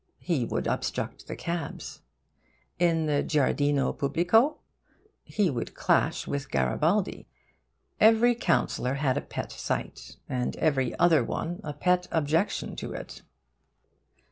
[0.17, 2.01] He would obstruct the cabs.
[2.79, 4.57] In the Giardino Pubblico?
[5.23, 7.27] He would clash with Garibaldi.
[7.99, 13.21] Every councillor had a pet site, and every other one a pet objection to it.